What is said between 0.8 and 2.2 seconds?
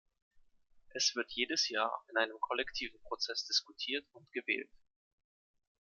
Es wird jedes Jahr in